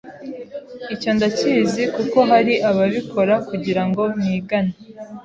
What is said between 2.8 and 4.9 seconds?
bikora kugirango nigane